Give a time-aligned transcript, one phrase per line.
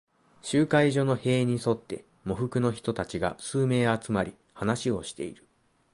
[0.41, 5.45] 集会所の塀に沿って、喪服の人たちが数名集まり、話をしている。